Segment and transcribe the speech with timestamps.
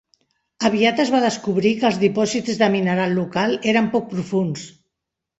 [0.67, 4.65] Aviat es va descobrir que els dipòsits de mineral local eren poc profunds.